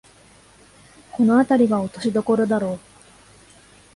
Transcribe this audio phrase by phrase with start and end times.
[1.11, 2.79] このあたりが落としどころだろう